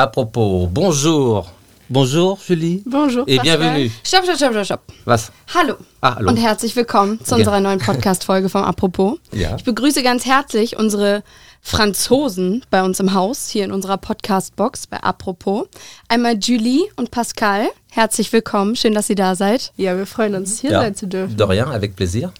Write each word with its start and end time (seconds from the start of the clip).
À 0.00 0.06
propos, 0.06 0.66
bonjour. 0.66 1.50
Bonjour, 1.94 2.38
Julie. 2.46 2.84
Bonjour. 2.86 3.24
Et 3.26 3.38
Pascal. 3.38 3.58
bienvenue. 3.58 3.90
Stopp, 4.04 4.22
stopp, 4.22 4.36
stopp, 4.36 4.52
stopp, 4.52 4.64
stopp. 4.64 4.80
Was? 5.06 5.32
Hallo. 5.52 5.74
Ah, 6.00 6.14
hallo. 6.14 6.28
Und 6.30 6.36
herzlich 6.36 6.76
willkommen 6.76 7.18
zu 7.24 7.34
unserer 7.34 7.58
neuen 7.58 7.80
Podcast-Folge 7.80 8.48
vom 8.48 8.62
Apropos. 8.62 9.18
Ja. 9.32 9.56
Ich 9.56 9.64
begrüße 9.64 10.04
ganz 10.04 10.24
herzlich 10.24 10.76
unsere 10.78 11.24
Franzosen 11.60 12.64
bei 12.70 12.84
uns 12.84 13.00
im 13.00 13.12
Haus, 13.12 13.48
hier 13.48 13.64
in 13.64 13.72
unserer 13.72 13.96
Podcast-Box 13.98 14.86
bei 14.86 15.02
Apropos. 15.02 15.66
Einmal 16.06 16.38
Julie 16.40 16.84
und 16.94 17.10
Pascal. 17.10 17.66
Herzlich 17.90 18.32
willkommen. 18.32 18.76
Schön, 18.76 18.94
dass 18.94 19.10
ihr 19.10 19.16
da 19.16 19.34
seid. 19.34 19.72
Ja, 19.76 19.96
wir 19.96 20.06
freuen 20.06 20.36
uns, 20.36 20.60
hier 20.60 20.70
Ja. 20.70 20.82
sein 20.82 20.94
zu 20.94 21.08
dürfen. 21.08 21.36
De 21.36 21.44
rien, 21.44 21.66
avec 21.70 21.96
plaisir. 21.96 22.32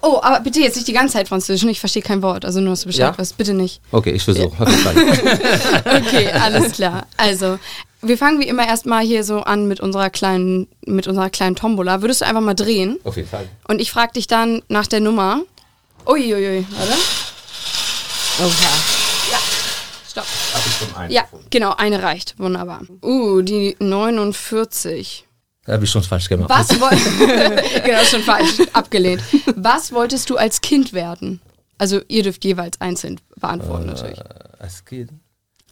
Oh, 0.00 0.20
aber 0.22 0.40
bitte 0.40 0.60
jetzt 0.60 0.76
nicht 0.76 0.86
die 0.86 0.92
ganze 0.92 1.14
Zeit 1.14 1.28
Französisch. 1.28 1.68
Ich 1.68 1.80
verstehe 1.80 2.02
kein 2.02 2.22
Wort. 2.22 2.44
Also 2.44 2.60
nur, 2.60 2.70
dass 2.70 2.82
du 2.82 2.86
Bescheid 2.86 3.12
Ja? 3.14 3.18
weißt. 3.18 3.36
Bitte 3.36 3.52
nicht. 3.54 3.80
Okay, 3.90 4.10
ich 4.12 4.22
versuche. 4.22 4.64
Okay, 5.84 6.30
alles 6.32 6.72
klar. 6.72 7.06
Also, 7.16 7.58
wir 8.02 8.16
fangen 8.16 8.38
wie 8.40 8.46
immer 8.46 8.66
erstmal 8.66 9.04
hier 9.04 9.24
so 9.24 9.40
an 9.40 9.66
mit 9.66 9.80
unserer 9.80 10.08
kleinen, 10.10 10.68
mit 10.86 11.06
unserer 11.08 11.30
kleinen 11.30 11.56
Tombola. 11.56 12.00
Würdest 12.00 12.20
du 12.20 12.26
einfach 12.26 12.40
mal 12.40 12.54
drehen? 12.54 12.98
Auf 13.04 13.16
jeden 13.16 13.28
Fall. 13.28 13.48
Und 13.66 13.80
ich 13.80 13.90
frage 13.90 14.12
dich 14.12 14.26
dann 14.28 14.62
nach 14.68 14.86
der 14.86 15.00
Nummer. 15.00 15.40
Uiuiui, 16.06 16.64
warte. 16.70 16.92
Oh 18.40 18.44
ja. 18.44 19.38
Stopp. 20.10 20.24
Hab 20.54 20.66
ich 20.66 20.72
schon 20.74 20.96
einen 20.96 21.10
Ja, 21.12 21.22
gefunden. 21.22 21.46
genau, 21.50 21.74
eine 21.76 22.02
reicht. 22.02 22.38
Wunderbar. 22.38 22.82
Uh, 23.02 23.42
die 23.42 23.76
49. 23.80 25.24
Habe 25.68 25.84
ich 25.84 25.90
schon 25.90 26.02
falsch 26.02 26.28
gemacht. 26.28 26.48
Was 26.50 26.80
wolltest 26.80 27.18
Genau, 27.84 28.02
schon 28.04 28.22
falsch. 28.22 28.58
Abgelehnt. 28.72 29.22
Was 29.56 29.92
wolltest 29.92 30.30
du 30.30 30.36
als 30.36 30.60
Kind 30.60 30.92
werden? 30.92 31.40
Also, 31.76 32.00
ihr 32.08 32.22
dürft 32.24 32.44
jeweils 32.44 32.80
einzeln 32.80 33.20
beantworten, 33.36 33.86
natürlich. 33.86 34.18
Es 34.58 34.84
geht. 34.84 35.10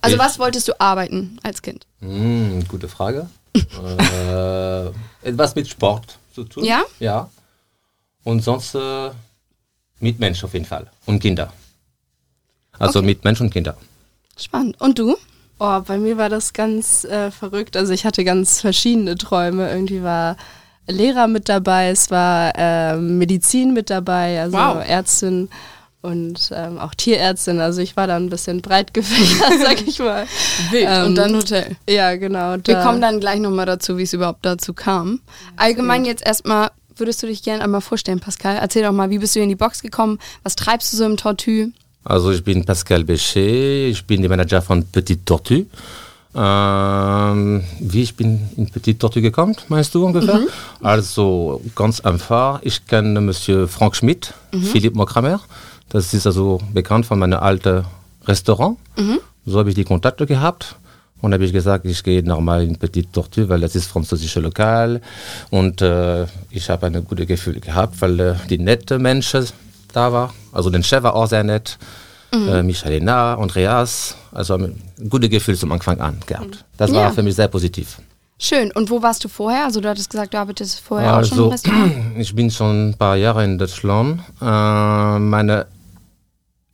Also, 0.03 0.19
was 0.19 0.39
wolltest 0.39 0.69
du 0.69 0.79
arbeiten 0.81 1.39
als 1.43 1.63
Kind? 1.63 1.87
Hm, 2.01 2.65
gute 2.69 2.89
Frage. 2.89 3.29
äh, 3.55 4.87
etwas 5.29 5.55
mit 5.55 5.67
Sport 5.67 6.19
zu 6.35 6.45
tun. 6.45 6.65
Ja? 6.65 6.83
Ja. 7.01 7.29
Und 8.23 8.45
sonst 8.45 8.75
äh, 8.75 9.11
mit 10.01 10.19
Mensch 10.21 10.45
auf 10.45 10.53
jeden 10.53 10.67
Fall. 10.67 10.91
Und 11.07 11.21
Kinder. 11.21 11.53
Also 12.79 12.99
Okay. 12.99 13.07
mit 13.07 13.25
Mensch 13.25 13.41
und 13.41 13.51
Kinder. 13.51 13.77
Spannend. 14.37 14.79
Und 14.81 14.99
du? 14.99 15.17
Oh, 15.59 15.81
bei 15.81 15.97
mir 15.99 16.19
war 16.19 16.29
das 16.29 16.53
ganz 16.53 17.05
äh, 17.05 17.31
verrückt. 17.31 17.77
Also 17.77 17.93
ich 17.93 18.05
hatte 18.05 18.25
ganz 18.25 18.61
verschiedene 18.61 19.17
Träume. 19.17 19.71
Irgendwie 19.71 20.03
war 20.03 20.37
Lehrer 20.89 21.27
mit 21.27 21.49
dabei, 21.49 21.89
es 21.89 22.11
war 22.11 22.53
äh, 22.57 22.97
Medizin 22.97 23.73
mit 23.73 23.91
dabei, 23.91 24.41
also 24.41 24.57
Wow. 24.57 24.85
Ärztin 24.87 25.49
und 26.01 26.53
ähm, 26.55 26.79
auch 26.79 26.95
Tierärztin. 26.95 27.59
Also 27.59 27.81
ich 27.81 27.97
war 27.97 28.07
da 28.07 28.15
ein 28.17 28.29
bisschen 28.31 28.63
breit 28.63 28.95
gefächert, 28.95 29.53
sag 29.65 29.85
ich 29.87 29.99
mal. 29.99 30.27
Wild. 30.71 30.87
Ähm, 30.89 31.07
und 31.07 31.15
dann 31.17 31.35
Hotel. 31.35 31.77
Ja, 31.89 32.15
genau. 32.17 32.53
Wir 32.53 32.59
da- 32.59 32.83
kommen 32.85 33.01
dann 33.01 33.19
gleich 33.19 33.41
nochmal 33.41 33.67
dazu, 33.67 33.99
wie 33.99 34.03
es 34.05 34.13
überhaupt 34.13 34.45
dazu 34.47 34.75
kam. 34.75 35.21
Allgemein 35.57 36.05
jetzt 36.05 36.25
erstmal, 36.25 36.71
würdest 36.95 37.21
du 37.23 37.27
dich 37.27 37.43
gerne 37.43 37.65
einmal 37.65 37.81
vorstellen, 37.81 38.21
Pascal? 38.21 38.57
Erzähl 38.61 38.85
doch 38.85 38.93
mal, 38.93 39.11
wie 39.11 39.19
bist 39.19 39.35
du 39.35 39.41
in 39.41 39.49
die 39.49 39.57
Box 39.57 39.83
gekommen? 39.83 40.19
Was 40.45 40.55
treibst 40.55 40.93
du 40.93 40.97
so 40.99 41.05
im 41.05 41.17
Tortue? 41.17 41.73
Also 42.09 42.31
ich 42.31 42.45
bin 42.45 42.65
Pascal 42.65 43.03
Bechet, 43.03 43.91
ich 43.91 44.05
bin 44.07 44.21
der 44.21 44.31
Manager 44.31 44.63
von 44.63 44.85
Petite 44.85 45.25
Tortue. 45.25 45.67
Ähm, 46.37 47.65
wie 47.81 48.03
ich 48.03 48.15
bin 48.15 48.49
in 48.57 48.69
Petite 48.71 48.99
Tortue 48.99 49.23
gekommen, 49.23 49.57
meinst 49.69 49.93
du 49.93 50.07
ungefähr? 50.07 50.41
Also 50.81 51.61
ganz 51.75 51.99
einfach, 52.01 52.61
ich 52.63 52.87
kenne 52.87 53.21
Monsieur 53.21 53.67
Frank 53.67 53.97
Schmidt, 53.97 54.33
Philippe 54.71 54.97
Mokramer. 54.97 55.41
Das 55.89 56.15
ist 56.15 56.27
also 56.27 56.61
bekannt 56.73 57.07
von 57.07 57.19
meinem 57.19 57.41
alten 57.41 57.85
Restaurant. 58.27 58.79
So 59.45 59.59
habe 59.59 59.71
ich 59.71 59.75
die 59.75 59.85
Kontakte 59.85 60.27
gehabt. 60.27 60.77
Und 61.23 61.33
habe 61.33 61.45
ich 61.47 61.53
gesagt, 61.53 61.87
ich 61.87 62.05
gehe 62.05 62.23
nochmal 62.23 62.63
in 62.63 62.77
Petite 62.77 63.11
Tortue, 63.11 63.49
weil 63.49 63.61
das 63.61 63.75
ist 63.75 63.87
französische 63.87 64.39
Lokal. 64.39 65.01
Und 65.51 65.81
äh, 65.81 66.27
ich 66.51 66.69
habe 66.69 66.87
ein 66.87 67.05
gutes 67.05 67.27
Gefühl 67.27 67.59
gehabt, 67.59 68.01
weil 68.03 68.21
äh, 68.21 68.35
die 68.51 68.59
nette 68.59 68.99
Menschen 68.99 69.47
da 69.93 70.13
war. 70.13 70.33
Also 70.53 70.71
der 70.71 70.83
Chef 70.83 71.03
war 71.03 71.15
auch 71.15 71.27
sehr 71.27 71.45
nett. 71.45 71.79
Äh, 72.33 72.63
Michelina, 72.63 73.35
Andreas. 73.37 74.15
Also 74.33 74.55
ein 74.55 74.81
gutes 75.09 75.31
Gefühl 75.31 75.57
zum 75.57 75.73
Anfang 75.73 76.01
an 76.01 76.19
gehabt. 76.27 76.65
Das 76.77 76.93
war 76.93 77.05
Ja. 77.05 77.11
für 77.11 77.23
mich 77.23 77.35
sehr 77.35 77.49
positiv. 77.49 77.99
Schön. 78.39 78.71
Und 78.73 78.91
wo 78.91 79.01
warst 79.01 79.25
du 79.25 79.29
vorher? 79.29 79.65
Also 79.65 79.81
du 79.81 79.89
hattest 79.89 80.11
gesagt, 80.11 80.35
du 80.35 80.39
arbeitest 80.39 80.81
vorher 80.81 81.17
auch 81.19 81.25
schon 81.25 81.39
im 81.39 81.45
Also, 81.45 81.49
Restaurant. 81.49 81.93
ich 82.19 82.35
bin 82.35 82.51
schon 82.51 82.91
ein 82.91 82.95
paar 82.95 83.17
Jahre 83.17 83.45
in 83.45 83.57
Deutschland. 83.57 84.21
Äh, 84.43 85.19
meine 85.19 85.67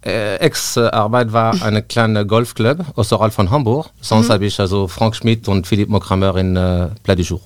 äh, 0.04 0.36
Ex-Arbeit 0.36 1.32
war 1.32 1.54
eine 1.62 1.82
kleine 1.82 2.26
Golfclub 2.26 2.78
außerhalb 2.96 3.32
von 3.32 3.50
Hamburg. 3.50 3.90
Sonst 4.00 4.30
habe 4.30 4.46
ich 4.46 4.58
also 4.58 4.88
Frank 4.88 5.14
Schmidt 5.14 5.46
und 5.46 5.66
Philippe 5.66 5.92
Mokramer 5.92 6.34
in 6.36 6.56
äh, 6.56 6.88
Plat 7.04 7.18
du 7.18 7.22
Jour 7.22 7.40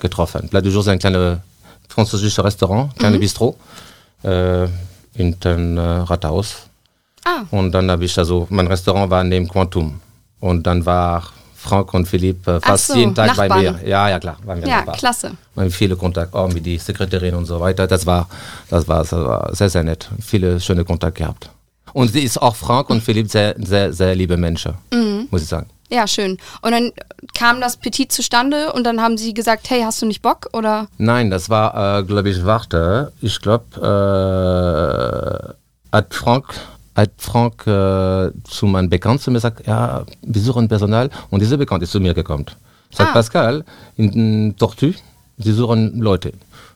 getroffen. 0.00 0.48
Plat 0.48 0.64
du 0.64 0.70
Jour 0.70 0.80
ist 0.80 0.88
ein 0.88 0.98
kleines 0.98 1.38
französisches 1.88 2.42
Restaurant, 2.42 2.96
kleines 2.98 3.20
Bistro 3.20 3.56
äh, 4.22 4.64
in 5.14 5.38
dem 5.40 5.76
äh, 5.78 5.80
Rathaus. 5.80 6.66
Ah. 7.24 7.42
Und 7.50 7.72
dann 7.72 7.90
habe 7.90 8.04
ich 8.04 8.16
also, 8.18 8.46
mein 8.50 8.66
Restaurant 8.66 9.10
war 9.10 9.24
neben 9.24 9.48
Quantum. 9.48 10.00
Und 10.40 10.66
dann 10.66 10.84
war 10.86 11.22
Frank 11.56 11.92
und 11.94 12.06
Philippe 12.06 12.56
äh, 12.56 12.60
fast 12.60 12.88
so, 12.88 12.94
jeden 12.96 13.14
Tag 13.14 13.34
bei 13.36 13.48
Nachbarn. 13.48 13.62
mir. 13.82 13.88
Ja, 13.88 14.08
ja, 14.08 14.18
klar. 14.20 14.36
Waren 14.44 14.60
wir 14.60 14.68
Ja, 14.68 14.76
Nachbarn. 14.78 14.98
klasse. 14.98 15.32
Wir 15.54 15.62
haben 15.64 15.70
viele 15.70 15.96
Kontakte, 15.96 16.36
auch 16.38 16.52
mit 16.52 16.64
die 16.64 16.78
Sekretärin 16.78 17.34
und 17.34 17.46
so 17.46 17.58
weiter. 17.60 17.86
Das 17.86 18.06
war, 18.06 18.28
das 18.70 18.86
war, 18.86 18.98
das 18.98 19.12
war 19.12 19.54
sehr, 19.54 19.70
sehr 19.70 19.82
nett. 19.82 20.08
Viele 20.20 20.60
schöne 20.60 20.84
Kontakte 20.84 21.22
gehabt. 21.22 21.50
Und 21.92 22.12
sie 22.12 22.20
ist 22.20 22.40
auch 22.40 22.54
Frank 22.54 22.90
und 22.90 23.02
Philipp 23.02 23.30
sehr, 23.30 23.54
sehr, 23.58 23.92
sehr 23.92 24.14
liebe 24.14 24.36
Menschen, 24.36 24.74
Mhm. 24.92 25.26
muss 25.30 25.42
ich 25.42 25.48
sagen. 25.48 25.66
Ja, 25.88 26.06
schön. 26.08 26.38
Und 26.62 26.72
dann 26.72 26.92
kam 27.38 27.60
das 27.60 27.76
Petit 27.76 28.10
zustande 28.10 28.72
und 28.72 28.84
dann 28.84 29.00
haben 29.00 29.16
sie 29.16 29.34
gesagt, 29.34 29.70
hey, 29.70 29.82
hast 29.82 30.02
du 30.02 30.06
nicht 30.06 30.20
Bock? 30.22 30.48
Oder? 30.52 30.88
Nein, 30.98 31.30
das 31.30 31.48
war, 31.48 31.98
äh, 32.00 32.02
glaube 32.02 32.28
ich, 32.30 32.44
warte, 32.44 33.12
ich 33.20 33.40
glaube, 33.40 33.64
äh, 35.90 35.96
hat 35.96 36.12
Frank, 36.14 36.46
hat 36.96 37.10
Frank 37.18 37.66
äh, 37.66 38.30
zu 38.44 38.66
meinem 38.66 38.88
Bekannten 38.90 39.20
zu 39.22 39.30
mir 39.30 39.36
gesagt, 39.36 39.66
ja, 39.66 40.04
wir 40.22 40.40
suchen 40.42 40.68
Personal 40.68 41.10
und 41.30 41.40
dieser 41.40 41.56
Bekannte 41.56 41.84
ist 41.84 41.92
zu 41.92 42.00
mir 42.00 42.14
gekommen. 42.14 42.46
Sagt 42.90 43.10
Ah. 43.10 43.12
Pascal, 43.14 43.64
in 43.96 44.56
Tortue, 44.56 44.94
sie 45.38 45.52
suchen 45.52 45.98
Leute. 46.00 46.32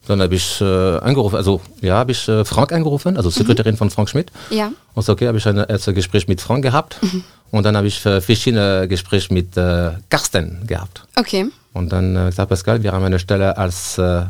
Dann 0.07 0.21
habe 0.23 0.35
ich 0.35 0.61
äh, 0.61 0.65
angerufen, 0.65 1.37
also 1.37 1.61
ja, 1.81 1.95
habe 1.95 2.13
ich 2.13 2.29
äh, 2.29 2.45
Frank 2.45 2.73
angerufen, 2.73 3.17
also 3.17 3.31
Sekretärin 3.31 3.77
von 3.77 3.91
Frank 3.91 4.09
Schmidt. 4.09 4.33
Ja. 4.51 4.73
Und 4.95 5.03
so, 5.05 5.13
okay, 5.13 5.29
habe 5.29 5.39
ich 5.39 5.47
ein 5.47 5.59
erstes 5.59 5.95
Gespräch 5.95 6.27
mit 6.27 6.41
Frank 6.41 6.63
gehabt 6.63 6.99
und 7.51 7.65
dann 7.65 7.77
habe 7.77 7.87
ich 7.87 8.05
äh, 8.07 8.21
verschiedene 8.21 8.89
Gespräche 8.89 9.33
mit 9.33 9.57
äh, 9.57 9.93
Carsten 10.09 10.67
gehabt. 10.67 11.05
Okay. 11.17 11.47
Und 11.73 11.93
dann 11.93 12.17
äh, 12.17 12.27
gesagt, 12.27 12.49
Pascal, 12.49 12.83
wir 12.83 12.93
haben 12.93 13.05
eine 13.05 13.19
Stelle 13.19 13.57
als 13.57 13.99
äh, 13.99 14.25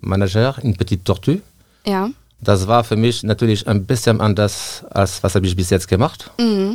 Manager 0.00 0.56
in 0.62 0.76
Petite 0.76 1.04
Tortue. 1.04 1.40
Ja. 1.84 2.08
Das 2.40 2.66
war 2.68 2.84
für 2.84 2.96
mich 2.96 3.22
natürlich 3.22 3.66
ein 3.66 3.84
bisschen 3.84 4.20
anders, 4.20 4.84
als 4.90 5.22
was 5.22 5.34
habe 5.34 5.46
ich 5.46 5.56
bis 5.56 5.70
jetzt 5.70 5.88
gemacht, 5.88 6.30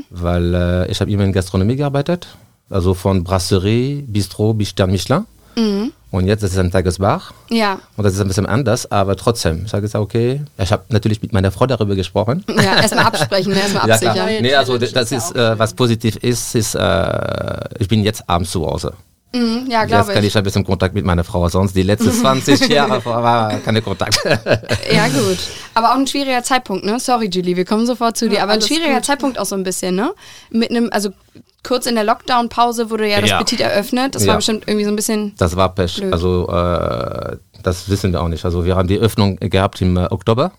weil 0.10 0.54
äh, 0.54 0.92
ich 0.92 1.00
habe 1.02 1.12
immer 1.12 1.24
in 1.24 1.32
Gastronomie 1.32 1.76
gearbeitet, 1.76 2.28
also 2.70 2.94
von 2.94 3.24
Brasserie, 3.24 4.04
Bistro 4.08 4.54
bis 4.54 4.70
Stern 4.70 4.92
Michelin. 4.92 5.26
Und 5.56 6.28
jetzt 6.28 6.44
ist 6.44 6.52
es 6.54 6.58
ein 6.58 6.72
Tagesbar 6.72 7.22
Ja. 7.50 7.80
und 7.96 8.04
das 8.04 8.14
ist 8.14 8.22
ein 8.22 8.28
bisschen 8.28 8.46
anders, 8.46 8.92
aber 8.92 9.16
trotzdem, 9.16 9.64
ich 9.66 9.72
sage 9.72 9.86
jetzt, 9.86 9.96
okay, 9.96 10.42
ich 10.58 10.72
habe 10.72 10.84
natürlich 10.90 11.22
mit 11.22 11.32
meiner 11.34 11.52
Frau 11.52 11.66
darüber 11.68 11.96
gesprochen. 11.96 12.44
Ja, 12.50 12.76
erstmal 12.82 13.06
absprechen, 13.06 13.54
erstmal 13.54 13.88
Ja, 13.88 13.94
absichern. 13.96 14.18
Neue 14.18 14.42
Nee, 14.42 14.56
also 14.56 14.78
das 14.78 15.12
ist 15.12 15.36
ja 15.36 15.54
äh, 15.54 15.60
was 15.60 15.74
positiv 15.74 16.18
ist, 16.18 16.54
ist, 16.56 16.76
äh, 16.76 17.60
ich 17.80 17.88
bin 17.88 18.04
jetzt 18.04 18.30
abends 18.30 18.52
zu 18.52 18.66
Hause. 18.66 18.94
Mhm, 19.34 19.68
ja, 19.70 19.82
Jetzt 19.82 19.88
glaube 19.90 20.14
kann 20.14 20.24
ich. 20.24 20.30
ich 20.30 20.38
ein 20.38 20.44
bisschen 20.44 20.66
Kontakt 20.66 20.94
mit 20.94 21.06
meiner 21.06 21.24
Frau, 21.24 21.48
sonst 21.48 21.74
die 21.76 21.84
letzten 21.84 22.12
20 22.22 22.68
Jahre 22.68 23.04
war 23.06 23.54
keine 23.60 23.82
Kontakt. 23.82 24.20
Ja, 24.94 25.08
gut. 25.08 25.38
Aber 25.74 25.92
auch 25.92 25.96
ein 25.98 26.06
schwieriger 26.08 26.44
Zeitpunkt, 26.44 26.84
ne? 26.86 27.00
Sorry, 27.00 27.30
Julie, 27.32 27.56
wir 27.56 27.64
kommen 27.66 27.86
sofort 27.86 28.18
zu 28.18 28.28
dir. 28.28 28.38
Ja, 28.38 28.44
Aber 28.44 28.54
ein 28.54 28.62
schwieriger 28.62 28.96
gut. 28.96 29.06
Zeitpunkt 29.06 29.40
auch 29.40 29.46
so 29.46 29.56
ein 29.56 29.64
bisschen, 29.64 29.96
ne? 29.96 30.12
Mit 30.50 30.70
einem, 30.70 30.90
also 30.92 31.12
kurz 31.64 31.86
in 31.86 31.96
der 31.96 32.04
Lockdown-Pause 32.04 32.90
wurde 32.90 33.08
ja 33.08 33.22
das 33.22 33.30
Ja. 33.30 33.38
Petit 33.38 33.62
eröffnet. 33.62 34.16
Das 34.16 34.24
Ja. 34.24 34.30
war 34.30 34.36
bestimmt 34.38 34.64
irgendwie 34.68 34.84
so 34.86 34.90
ein 34.92 34.96
bisschen. 34.98 35.34
Das 35.38 35.56
war 35.56 35.74
Pech. 35.74 35.96
Blöd. 35.98 36.12
Also 36.12 36.50
äh, 36.50 37.38
das 37.64 37.88
wissen 37.90 38.12
wir 38.12 38.22
auch 38.22 38.28
nicht. 38.28 38.44
Also 38.44 38.66
wir 38.66 38.76
haben 38.76 38.88
die 38.90 38.98
Öffnung 39.00 39.38
gehabt 39.38 39.80
im 39.82 39.96
äh, 39.96 40.08
Oktober. 40.10 40.52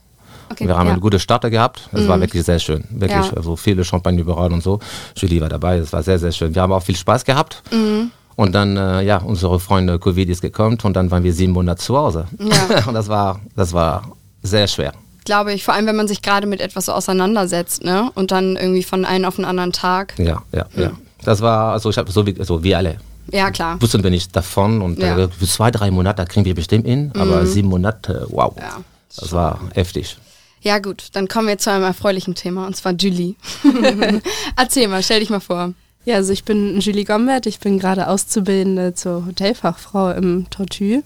Okay, 0.51 0.67
wir 0.69 0.77
haben 0.79 0.87
ja. 0.87 0.93
einen 0.93 1.01
guten 1.01 1.19
Starter 1.19 1.51
gehabt. 1.51 1.89
Es 1.93 2.07
war 2.09 2.21
wirklich 2.21 2.45
sehr 2.45 2.59
schön. 2.59 2.85
Wirklich, 2.91 3.27
Ja. 3.27 3.33
also 3.37 3.57
viele 3.57 3.85
Champagner 3.85 4.21
überall 4.21 4.53
und 4.53 4.63
so. 4.63 4.79
Julie 5.17 5.41
war 5.41 5.49
dabei. 5.49 5.79
Es 5.79 5.93
war 5.93 6.03
sehr, 6.03 6.19
sehr 6.19 6.33
schön. 6.33 6.55
Wir 6.55 6.63
haben 6.63 6.73
auch 6.73 6.83
viel 6.83 6.97
Spaß 6.97 7.25
gehabt. 7.25 7.63
Mhm. 7.71 8.11
Und 8.43 8.53
dann, 8.57 8.77
äh, 8.77 9.03
ja, 9.03 9.19
unsere 9.19 9.61
Freunde 9.61 10.01
Covid 10.01 10.29
ist 10.29 10.41
gekommen 10.43 10.77
und 10.83 10.97
dann 10.97 11.13
waren 11.13 11.23
wir 11.23 11.33
sieben 11.33 11.53
Monate 11.53 11.81
zu 11.81 11.97
Hause. 11.97 12.27
Ja. 12.41 12.85
und 12.89 12.95
das 12.95 13.07
war, 13.09 13.41
das 13.55 13.73
war 13.73 14.11
sehr 14.43 14.67
schwer. 14.67 14.93
Glaube 15.25 15.53
ich, 15.53 15.63
vor 15.63 15.75
allem 15.75 15.87
wenn 15.87 15.95
man 15.95 16.09
sich 16.09 16.23
gerade 16.23 16.49
mit 16.49 16.61
etwas 16.61 16.87
so 16.87 16.93
auseinandersetzt, 16.93 17.85
ne? 17.85 18.11
Und 18.17 18.33
dann 18.33 18.57
irgendwie 18.57 18.83
von 18.83 19.05
einem 19.05 19.27
auf 19.27 19.37
den 19.37 19.45
anderen 19.45 19.73
Tag. 19.73 20.15
Ja, 20.19 20.43
ja, 20.51 20.67
ja. 20.75 20.91
Das 21.25 21.41
war, 21.41 21.73
also 21.73 21.89
ich 21.91 21.99
habe 21.99 22.11
so 22.11 22.27
wie, 22.27 22.37
also 22.37 22.65
wie 22.65 22.75
alle. 22.75 22.97
Ja, 23.31 23.53
klar. 23.53 23.81
Wussten 23.81 24.03
wir 24.03 24.11
nicht 24.11 24.35
davon 24.35 24.83
und 24.83 24.99
Ja. 24.99 25.17
äh, 25.17 25.29
für 25.29 25.47
zwei, 25.47 25.71
drei 25.71 25.93
Monate 25.93 26.17
da 26.17 26.25
kriegen 26.25 26.45
wir 26.45 26.57
bestimmt 26.57 26.85
hin, 26.85 27.13
aber 27.17 27.47
sieben 27.47 27.69
Monate, 27.69 28.27
wow. 28.31 28.57
Ja. 28.59 28.79
Das 29.21 29.31
war 29.33 29.61
heftig. 29.75 30.17
Ja, 30.63 30.81
gut, 30.81 31.11
dann 31.13 31.29
kommen 31.29 31.47
wir 31.47 31.59
zu 31.59 31.71
einem 31.71 31.85
erfreulichen 31.85 32.35
Thema 32.35 32.67
und 32.67 32.75
zwar 32.75 32.93
Julie. 32.95 33.37
Erzähl 34.57 34.89
mal, 34.89 35.01
stell 35.05 35.21
dich 35.21 35.31
mal 35.31 35.39
vor. 35.39 35.75
Ja, 36.05 36.17
also 36.17 36.33
ich 36.33 36.45
bin 36.45 36.81
Julie 36.81 37.05
Gombert, 37.05 37.47
ich 37.47 37.61
bin 37.61 37.79
gerade 37.79 38.09
Auszubildende 38.09 38.95
zur 38.95 39.27
Hotelfachfrau 39.27 40.11
im 40.13 40.51
Tortue. 40.51 41.03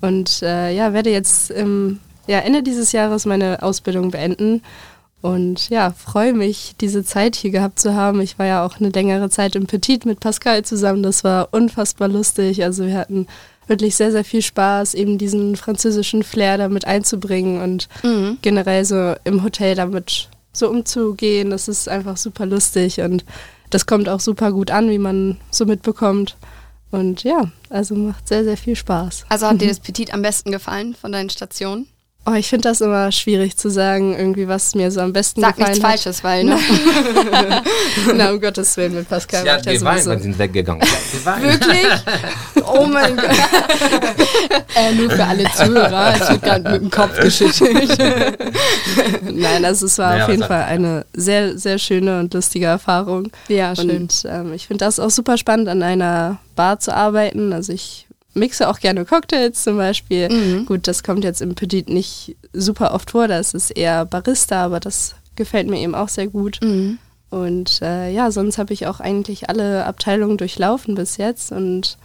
Und 0.00 0.42
äh, 0.42 0.74
ja, 0.74 0.92
werde 0.92 1.10
jetzt 1.10 1.50
im 1.50 1.98
ja, 2.26 2.38
Ende 2.40 2.62
dieses 2.62 2.92
Jahres 2.92 3.24
meine 3.24 3.62
Ausbildung 3.62 4.10
beenden. 4.10 4.62
Und 5.20 5.70
ja, 5.70 5.90
freue 5.90 6.32
mich, 6.32 6.74
diese 6.80 7.02
Zeit 7.04 7.34
hier 7.34 7.50
gehabt 7.50 7.80
zu 7.80 7.94
haben. 7.94 8.20
Ich 8.20 8.38
war 8.38 8.46
ja 8.46 8.64
auch 8.64 8.78
eine 8.78 8.90
längere 8.90 9.30
Zeit 9.30 9.56
im 9.56 9.66
Petit 9.66 10.04
mit 10.06 10.20
Pascal 10.20 10.64
zusammen, 10.64 11.02
das 11.02 11.24
war 11.24 11.48
unfassbar 11.50 12.06
lustig, 12.06 12.62
also 12.62 12.86
wir 12.86 12.96
hatten 12.96 13.26
wirklich 13.66 13.96
sehr, 13.96 14.12
sehr 14.12 14.24
viel 14.24 14.42
Spaß, 14.42 14.94
eben 14.94 15.18
diesen 15.18 15.56
französischen 15.56 16.22
Flair 16.22 16.56
damit 16.56 16.86
einzubringen 16.86 17.60
und 17.60 17.88
generell 18.42 18.84
so 18.84 19.14
im 19.24 19.42
Hotel 19.42 19.74
damit 19.74 20.28
so 20.52 20.70
umzugehen. 20.70 21.50
Das 21.50 21.68
ist 21.68 21.88
einfach 21.88 22.16
super 22.16 22.46
lustig. 22.46 23.00
Und 23.00 23.24
das 23.70 23.86
kommt 23.86 24.08
auch 24.08 24.20
super 24.20 24.52
gut 24.52 24.70
an, 24.70 24.90
wie 24.90 24.98
man 24.98 25.38
so 25.50 25.64
mitbekommt. 25.66 26.36
Und 26.90 27.22
ja, 27.22 27.50
also 27.68 27.94
macht 27.94 28.28
sehr, 28.28 28.44
sehr 28.44 28.56
viel 28.56 28.76
Spaß. 28.76 29.26
Also 29.28 29.46
hat 29.46 29.60
dir 29.60 29.68
das 29.68 29.80
Petit 29.80 30.12
am 30.12 30.22
besten 30.22 30.52
gefallen 30.52 30.94
von 30.94 31.12
deinen 31.12 31.30
Stationen? 31.30 31.86
Oh, 32.30 32.34
ich 32.34 32.48
finde 32.48 32.68
das 32.68 32.80
immer 32.82 33.10
schwierig 33.10 33.56
zu 33.56 33.70
sagen, 33.70 34.14
irgendwie, 34.14 34.48
was 34.48 34.74
mir 34.74 34.90
so 34.90 35.00
am 35.00 35.12
besten 35.14 35.40
Sag 35.40 35.56
gefallen 35.56 35.72
nichts 35.72 35.84
hat. 35.84 35.90
Falsches, 35.92 36.24
weil 36.24 36.44
ne? 36.44 36.58
Na, 38.16 38.30
um 38.32 38.40
Gottes 38.40 38.76
Willen, 38.76 38.94
mit 38.96 39.08
Pascal 39.08 39.46
Ja, 39.46 39.54
macht 39.54 39.66
ja 39.66 39.72
die 39.72 39.80
Weine 39.82 40.02
sowieso. 40.02 40.22
sind 40.24 40.38
weggegangen. 40.38 40.82
Wirklich? 41.40 41.86
Oh 42.66 42.84
mein 42.86 43.16
Gott. 43.16 43.30
äh, 44.76 44.92
nur 44.94 45.10
für 45.10 45.24
alle 45.24 45.44
Zuhörer, 45.54 46.14
es 46.20 46.28
wird 46.30 46.42
gerade 46.42 46.70
mit 46.70 46.82
dem 46.82 46.90
Kopf 46.90 47.18
geschüttelt. 47.18 47.98
Nein, 49.32 49.64
also 49.64 49.86
es 49.86 49.96
war 49.98 50.16
Ja, 50.18 50.24
auf 50.24 50.28
jeden 50.30 50.42
was 50.42 50.48
Fall 50.48 50.64
eine 50.64 51.06
sehr, 51.14 51.56
sehr 51.56 51.78
schöne 51.78 52.20
und 52.20 52.34
lustige 52.34 52.66
Erfahrung. 52.66 53.30
Ja, 53.48 53.74
schön. 53.74 53.90
Und 53.90 54.24
ähm, 54.28 54.52
ich 54.52 54.66
finde 54.66 54.84
das 54.84 55.00
auch 55.00 55.10
super 55.10 55.38
spannend, 55.38 55.68
an 55.68 55.82
einer 55.82 56.38
Bar 56.56 56.78
zu 56.80 56.94
arbeiten. 56.94 57.52
Also 57.52 57.72
ich 57.72 58.06
mixe 58.34 58.68
auch 58.68 58.78
gerne 58.80 59.04
Cocktails 59.04 59.62
zum 59.64 59.76
Beispiel. 59.76 60.28
Mhm. 60.28 60.66
Gut, 60.66 60.86
das 60.86 61.02
kommt 61.02 61.24
jetzt 61.24 61.40
im 61.42 61.54
Petit 61.54 61.88
nicht 61.88 62.36
super 62.52 62.94
oft 62.94 63.10
vor, 63.12 63.28
da 63.28 63.38
ist 63.38 63.54
es 63.54 63.70
eher 63.70 64.04
Barista, 64.04 64.64
aber 64.64 64.80
das 64.80 65.14
gefällt 65.36 65.68
mir 65.68 65.78
eben 65.80 65.94
auch 65.94 66.08
sehr 66.08 66.26
gut. 66.28 66.58
Mhm. 66.62 66.98
Und 67.30 67.82
äh, 67.82 68.10
ja, 68.10 68.30
sonst 68.30 68.56
habe 68.58 68.72
ich 68.72 68.86
auch 68.86 69.00
eigentlich 69.00 69.50
alle 69.50 69.84
Abteilungen 69.84 70.38
durchlaufen 70.38 70.94
bis 70.94 71.16
jetzt 71.18 71.52
und 71.52 71.98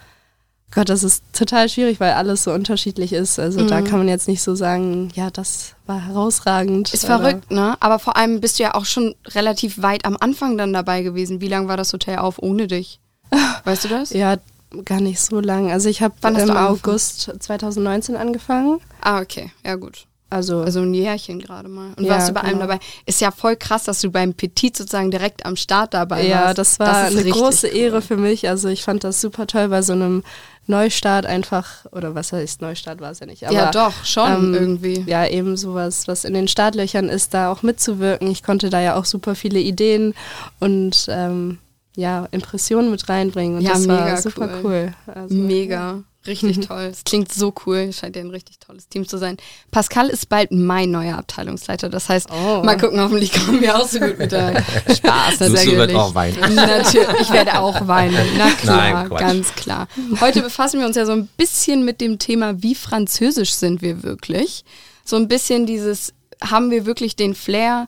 Gott, 0.75 0.90
das 0.90 1.04
ist 1.04 1.24
total 1.34 1.70
schwierig, 1.70 2.00
weil 2.00 2.14
alles 2.14 2.44
so 2.44 2.52
unterschiedlich 2.52 3.14
ist. 3.14 3.38
Also 3.38 3.64
da 3.68 3.80
Mhm. 3.81 3.84
kann 3.86 4.00
man 4.00 4.08
jetzt 4.08 4.28
nicht 4.28 4.42
so 4.42 4.56
sagen, 4.56 5.10
ja, 5.14 5.30
das 5.30 5.76
war 5.86 6.04
herausragend. 6.08 6.92
Ist 6.96 7.06
oder- 7.06 7.19
verrückt, 7.19 7.52
ne? 7.52 7.78
Aber 7.80 8.00
vor 8.00 8.18
allem 8.18 8.42
bist 8.42 8.58
du 8.58 8.64
ja 8.64 8.74
auch 8.74 8.86
schon 8.86 9.14
relativ 9.28 9.84
weit 9.84 10.04
am 10.06 10.18
Anfang 10.19 10.58
dann 10.58 10.74
dabei 10.74 11.04
gewesen. 11.04 11.42
Wie 11.42 11.48
lange 11.48 11.68
war 11.68 11.78
das 11.78 11.94
Hotel 11.94 12.18
auf 12.18 12.40
ohne 12.42 12.66
dich? 12.66 13.00
Weißt 13.66 13.84
du 13.84 13.88
das? 13.88 14.10
Ja, 14.14 14.38
gar 14.86 15.02
nicht 15.02 15.20
so 15.20 15.40
lang. 15.40 15.72
Also 15.72 15.90
ich 15.90 16.02
habe 16.02 16.16
im? 16.24 16.50
August 16.52 17.31
2019 17.40 18.16
angefangen. 18.16 18.80
Ah, 19.02 19.22
okay. 19.22 19.52
Ja, 19.66 19.75
gut. 19.75 20.06
Also, 20.30 20.62
Also 20.62 20.80
ein 20.80 20.96
Jährchen 20.96 21.40
gerade 21.40 21.70
mal. 21.70 21.94
Und 21.96 22.06
Ja, 22.06 22.14
warst 22.14 22.30
du 22.30 22.34
bei 22.34 22.42
einem 22.42 22.54
genau. 22.54 22.66
dabei? 22.72 22.80
Ist 23.06 23.22
ja 23.22 23.30
voll 23.30 23.56
krass, 23.56 23.84
dass 23.84 24.02
du 24.02 24.10
beim 24.10 24.34
Petit 24.34 24.75
sozusagen 24.75 25.12
direkt 25.12 25.46
am 25.46 25.56
Start 25.56 25.94
dabei 25.94 26.18
warst. 26.18 26.28
ja, 26.28 26.54
das 26.56 26.80
war 26.80 27.08
ist 27.08 27.18
eine 27.18 27.30
große 27.30 27.68
cool. 27.68 27.78
Ehre 27.78 28.02
für 28.02 28.18
mich. 28.18 28.50
Also 28.50 28.68
ich 28.70 28.84
fand 28.84 29.04
das 29.04 29.22
super 29.22 29.46
toll 29.46 29.68
bei 29.68 29.84
so 29.84 29.94
einem 29.94 30.24
Neustart 30.66 31.26
einfach, 31.28 31.86
oder 31.92 32.16
was 32.16 32.31
heißt 32.34 32.62
Neustart 32.62 33.00
war 33.00 33.12
es 33.12 33.19
ja 33.19 33.28
nicht. 33.28 33.46
Aber, 33.46 33.54
ja, 33.54 33.69
doch, 33.69 33.94
schon 34.06 34.31
ähm, 34.31 34.54
irgendwie. 34.56 35.04
Ja, 35.08 35.28
eben 35.28 35.56
sowas, 35.56 36.08
was 36.08 36.24
in 36.24 36.34
den 36.34 36.48
Startlöchern 36.48 37.10
ist, 37.10 37.34
da 37.36 37.52
auch 37.52 37.62
mitzuwirken. 37.62 38.31
Ich 38.31 38.42
konnte 38.42 38.69
da 38.72 38.81
ja 38.81 38.96
auch 38.96 39.06
super 39.06 39.36
viele 39.36 39.60
Ideen 39.60 40.16
und 40.60 41.06
ähm, 41.10 41.60
ja, 41.95 42.28
Impressionen 42.31 42.92
mit 42.92 43.07
reinbringen. 43.10 43.57
Und 43.57 43.62
Ja, 43.63 43.72
das 43.74 43.81
mega 43.81 44.06
war 44.06 44.22
super 44.22 44.50
cool. 44.63 44.94
cool. 45.06 45.13
Also, 45.13 45.36
Mega. 45.36 46.04
Richtig 46.25 46.62
toll. 46.68 46.84
Es 46.92 47.04
klingt 47.04 47.34
so 47.34 47.54
cool. 47.66 47.92
Scheint 47.92 48.16
ja 48.16 48.22
ein 48.22 48.30
richtig 48.30 48.57
tolles 48.60 48.88
Team 48.88 49.06
zu 49.07 49.18
sein. 49.18 49.36
Pascal 49.72 50.07
ist 50.07 50.30
bald 50.30 50.51
mein 50.54 50.90
neuer 50.90 51.18
Abteilungsleiter. 51.18 51.90
Das 51.90 52.07
heißt, 52.07 52.30
Oh. 52.31 52.63
mal 52.63 52.78
gucken, 52.78 53.01
hoffentlich 53.01 53.34
kommen 53.34 53.60
wir 53.62 53.75
auch 53.78 53.86
so 53.88 54.00
gut 54.00 54.18
mit 54.18 54.31
der 54.31 54.63
Spaß. 54.95 55.42
Wird 55.42 55.51
natürlich. 55.51 55.95
auch 55.98 56.16
weinen. 56.16 56.56
Natürlich, 56.56 57.07
ich 57.19 57.31
werde 57.31 57.60
auch 57.60 57.88
weinen. 57.90 58.25
Na 58.38 58.50
klar, 58.51 59.04
Nein, 59.07 59.10
ganz 59.19 59.54
klar. 59.54 59.88
Heute 60.22 60.42
befassen 60.42 60.80
wir 60.80 60.88
uns 60.88 60.95
ja 60.95 61.06
so 61.06 61.12
ein 61.12 61.28
bisschen 61.36 61.84
mit 61.84 62.00
dem 62.00 62.19
Thema, 62.19 62.63
wie 62.63 62.75
französisch 62.75 63.51
sind 63.54 63.81
wir 63.81 64.01
wirklich? 64.04 64.63
So 65.04 65.18
ein 65.18 65.28
bisschen 65.28 65.66
dieses, 65.66 66.13
haben 66.42 66.72
wir 66.72 66.86
wirklich 66.86 67.18
den 67.18 67.36
Flair? 67.36 67.88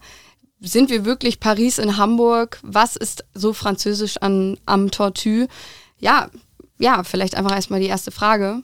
Sind 0.61 0.89
wir 0.89 1.05
wirklich 1.05 1.39
Paris 1.39 1.77
in 1.79 1.97
Hamburg? 1.97 2.59
Was 2.63 2.95
ist 2.95 3.25
so 3.33 3.53
französisch 3.53 4.17
an, 4.17 4.57
am 4.65 4.89
Tortue? 4.91 5.47
Ja, 5.99 6.29
ja, 6.79 7.03
vielleicht 7.03 7.35
einfach 7.35 7.53
erstmal 7.55 7.79
die 7.79 7.87
erste 7.87 8.11
Frage. 8.11 8.61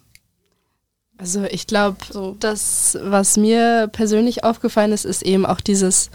Also 1.17 1.43
ich 1.43 1.67
glaube, 1.67 1.97
So. 2.09 2.35
das, 2.39 2.97
was 3.01 3.37
mir 3.37 3.87
persönlich 3.91 4.43
aufgefallen 4.43 4.91
ist, 4.91 5.05
ist 5.05 5.21
eben 5.21 5.45
auch 5.45 5.61
dieses, 5.61 6.09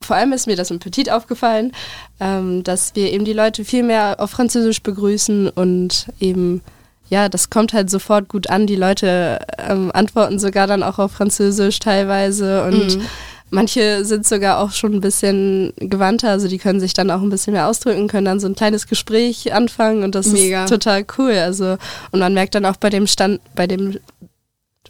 vor 0.00 0.14
allem 0.16 0.32
ist 0.32 0.46
mir 0.46 0.54
das 0.56 0.70
im 0.70 0.78
Petit 0.78 1.10
aufgefallen, 1.10 1.72
ähm, 2.20 2.62
dass 2.62 2.94
wir 2.94 3.12
eben 3.12 3.24
die 3.24 3.32
Leute 3.32 3.64
viel 3.64 3.82
mehr 3.82 4.16
auf 4.20 4.30
Französisch 4.30 4.82
begrüßen 4.82 5.48
und 5.48 6.06
eben, 6.20 6.62
ja, 7.10 7.28
das 7.28 7.50
kommt 7.50 7.72
halt 7.72 7.90
sofort 7.90 8.28
gut 8.28 8.48
an. 8.48 8.68
Die 8.68 8.76
Leute 8.76 9.40
ähm, 9.58 9.90
antworten 9.92 10.38
sogar 10.38 10.68
dann 10.68 10.84
auch 10.84 10.98
auf 11.00 11.12
Französisch 11.12 11.80
teilweise 11.80 12.62
und 12.64 12.96
Mhm. 12.98 13.02
Manche 13.50 14.04
sind 14.04 14.26
sogar 14.26 14.58
auch 14.58 14.72
schon 14.72 14.94
ein 14.94 15.00
bisschen 15.00 15.72
gewandter, 15.76 16.30
also 16.30 16.48
die 16.48 16.58
können 16.58 16.80
sich 16.80 16.92
dann 16.92 17.10
auch 17.10 17.22
ein 17.22 17.30
bisschen 17.30 17.54
mehr 17.54 17.68
ausdrücken, 17.68 18.08
können 18.08 18.26
dann 18.26 18.40
so 18.40 18.46
ein 18.46 18.54
kleines 18.54 18.86
Gespräch 18.86 19.52
anfangen 19.52 20.02
und 20.04 20.14
das 20.14 20.28
Mega. 20.28 20.64
ist 20.64 20.70
total 20.70 21.04
cool. 21.16 21.32
Also 21.32 21.78
und 22.10 22.20
man 22.20 22.34
merkt 22.34 22.54
dann 22.54 22.66
auch 22.66 22.76
bei 22.76 22.90
dem 22.90 23.06
Stand, 23.06 23.40
bei 23.54 23.66
dem 23.66 23.98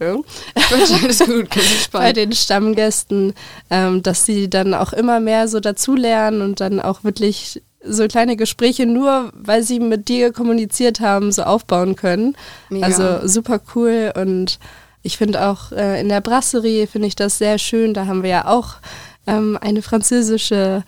Alles 0.00 1.18
gut, 1.18 1.48
bei 1.92 2.12
den 2.12 2.32
Stammgästen, 2.32 3.34
ähm, 3.70 4.02
dass 4.02 4.24
sie 4.24 4.48
dann 4.48 4.74
auch 4.74 4.92
immer 4.92 5.18
mehr 5.18 5.48
so 5.48 5.60
dazulernen 5.60 6.42
und 6.42 6.60
dann 6.60 6.80
auch 6.80 7.04
wirklich 7.04 7.62
so 7.82 8.06
kleine 8.06 8.36
Gespräche 8.36 8.86
nur, 8.86 9.32
weil 9.34 9.62
sie 9.62 9.80
mit 9.80 10.08
dir 10.08 10.32
kommuniziert 10.32 11.00
haben, 11.00 11.32
so 11.32 11.42
aufbauen 11.42 11.96
können. 11.96 12.36
Mega. 12.70 12.86
Also 12.86 13.26
super 13.26 13.60
cool 13.74 14.12
und 14.16 14.58
ich 15.02 15.16
finde 15.16 15.46
auch 15.46 15.72
äh, 15.72 16.00
in 16.00 16.08
der 16.08 16.20
Brasserie 16.20 16.86
finde 16.86 17.08
ich 17.08 17.16
das 17.16 17.38
sehr 17.38 17.58
schön. 17.58 17.94
Da 17.94 18.06
haben 18.06 18.22
wir 18.22 18.30
ja 18.30 18.46
auch 18.48 18.74
ähm, 19.26 19.58
eine 19.60 19.82
französische 19.82 20.82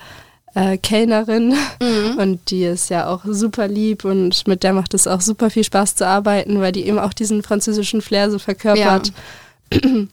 äh, 0.55 0.77
Kellnerin 0.79 1.55
Mhm. 1.81 2.19
und 2.19 2.51
die 2.51 2.65
ist 2.65 2.91
ja 2.91 3.09
auch 3.09 3.21
super 3.25 3.69
lieb 3.69 4.05
und 4.05 4.47
mit 4.47 4.63
der 4.63 4.73
macht 4.73 4.95
es 4.95 5.07
auch 5.07 5.21
super 5.21 5.49
viel 5.51 5.65
Spaß 5.65 5.95
zu 5.95 6.07
arbeiten, 6.07 6.61
weil 6.61 6.73
die 6.73 6.87
eben 6.87 6.99
auch 6.99 7.13
diesen 7.13 7.43
französischen 7.43 8.03
Flair 8.03 8.31
so 8.31 8.39
verkörpert. 8.39 9.13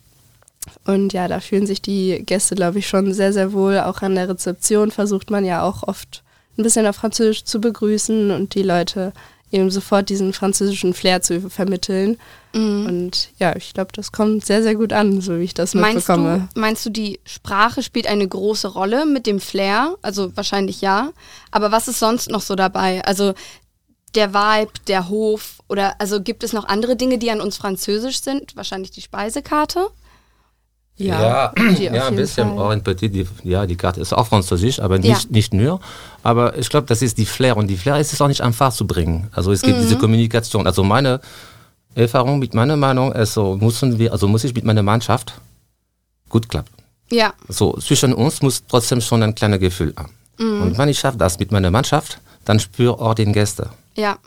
Und 0.85 1.13
ja, 1.13 1.27
da 1.27 1.39
fühlen 1.39 1.65
sich 1.65 1.81
die 1.81 2.21
Gäste, 2.25 2.55
glaube 2.55 2.79
ich, 2.79 2.87
schon 2.87 3.13
sehr, 3.13 3.31
sehr 3.31 3.53
wohl. 3.53 3.79
Auch 3.79 4.01
an 4.01 4.15
der 4.15 4.27
Rezeption 4.29 4.91
versucht 4.91 5.29
man 5.29 5.45
ja 5.45 5.63
auch 5.63 5.83
oft 5.83 6.23
ein 6.57 6.63
bisschen 6.63 6.85
auf 6.87 6.97
Französisch 6.97 7.45
zu 7.45 7.61
begrüßen 7.61 8.31
und 8.31 8.53
die 8.55 8.63
Leute 8.63 9.13
eben 9.51 9.71
sofort 9.71 10.09
diesen 10.09 10.33
französischen 10.33 10.93
Flair 10.93 11.21
zu 11.21 11.49
vermitteln. 11.49 12.17
Und 12.53 13.29
ja, 13.37 13.55
ich 13.55 13.73
glaube, 13.73 13.91
das 13.93 14.11
kommt 14.11 14.45
sehr, 14.45 14.63
sehr 14.63 14.75
gut 14.75 14.91
an, 14.91 15.21
so 15.21 15.37
wie 15.37 15.43
ich 15.43 15.53
das 15.53 15.75
Meinst 15.75 16.07
mitbekomme. 16.09 16.49
du, 16.53 16.59
meinst 16.59 16.85
du, 16.85 16.89
die 16.89 17.19
Sprache 17.23 17.83
spielt 17.83 18.07
eine 18.07 18.27
große 18.27 18.69
Rolle 18.69 19.05
mit 19.05 19.27
dem 19.27 19.39
Flair? 19.39 19.95
Also 20.01 20.35
wahrscheinlich 20.35 20.81
ja. 20.81 21.11
Aber 21.51 21.71
was 21.71 21.87
ist 21.87 21.99
sonst 21.99 22.29
noch 22.29 22.41
so 22.41 22.55
dabei? 22.55 23.03
Also 23.05 23.33
der 24.15 24.33
Vibe, 24.33 24.71
der 24.87 25.09
Hof 25.09 25.59
oder 25.69 25.99
also 25.99 26.21
gibt 26.21 26.43
es 26.43 26.53
noch 26.53 26.65
andere 26.65 26.95
Dinge, 26.95 27.19
die 27.19 27.29
an 27.29 27.41
uns 27.41 27.57
französisch 27.57 28.21
sind? 28.21 28.55
Wahrscheinlich 28.55 28.91
die 28.91 29.01
Speisekarte. 29.01 29.89
Ja, 30.99 31.53
ja, 31.79 32.01
auf 32.01 32.07
ein 32.07 32.15
bisschen. 32.15 32.47
Fall. 32.49 32.57
Auch 32.59 32.71
in 32.71 32.81
Petit, 32.81 33.13
die, 33.13 33.27
ja, 33.43 33.65
die 33.67 33.75
Karte 33.75 34.01
ist 34.01 34.13
auch 34.13 34.25
französisch, 34.27 34.79
aber 34.79 34.97
nicht, 34.97 35.23
Ja. 35.25 35.29
nicht 35.29 35.53
nur. 35.53 35.79
Aber 36.23 36.57
ich 36.57 36.69
glaube, 36.69 36.87
das 36.87 37.01
ist 37.03 37.17
die 37.19 37.25
Flair 37.27 37.55
und 37.55 37.67
die 37.67 37.77
Flair 37.77 37.99
ist 37.99 38.13
es 38.13 38.21
auch 38.21 38.27
nicht 38.27 38.41
einfach 38.41 38.73
zu 38.73 38.87
bringen. 38.87 39.27
Also 39.31 39.51
es 39.51 39.61
gibt 39.61 39.77
Mhm. 39.77 39.81
diese 39.83 39.97
Kommunikation. 39.97 40.65
Also 40.65 40.83
meine 40.83 41.21
Erfahrung 41.93 42.39
mit 42.39 42.53
meiner 42.55 42.77
Meinung, 42.77 43.13
also 43.13 43.57
müssen 43.61 43.99
wir, 43.99 44.11
also 44.11 44.27
muss 44.27 44.43
ich 44.43 44.53
mit 44.55 44.63
meiner 44.63 44.81
Mannschaft 44.83 45.33
gut 46.29 46.49
klappen. 46.49 46.73
Ja, 47.11 47.33
So 47.47 47.77
zwischen 47.77 48.13
uns 48.13 48.41
muss 48.41 48.63
trotzdem 48.67 48.99
schon 48.99 49.21
ein 49.23 49.33
kleines 49.35 49.59
Gefühl 49.59 49.93
haben. 49.95 50.11
Mhm. 50.39 50.61
Und 50.63 50.77
wenn 50.77 50.89
ich 50.89 50.99
schaffe 50.99 51.17
das 51.17 51.37
mit 51.39 51.51
meiner 51.51 51.71
Mannschaft, 51.71 52.19
dann 52.43 52.59
spüre 52.59 52.99
auch 52.99 53.13
den 53.13 53.33
Gäste. 53.33 53.69
ja, 53.95 54.17